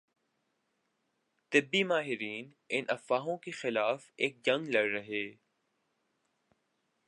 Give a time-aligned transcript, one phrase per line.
[1.51, 5.23] طبی ماہرین ان افواہوں کے خلاف ایک جنگ لڑ رہے